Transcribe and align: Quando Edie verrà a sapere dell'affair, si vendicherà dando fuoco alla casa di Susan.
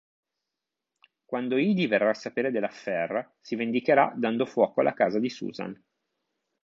Quando 1.25 1.57
Edie 1.57 1.85
verrà 1.87 2.09
a 2.09 2.15
sapere 2.15 2.49
dell'affair, 2.49 3.33
si 3.39 3.55
vendicherà 3.55 4.11
dando 4.17 4.47
fuoco 4.47 4.81
alla 4.81 4.95
casa 4.95 5.19
di 5.19 5.29
Susan. 5.29 5.79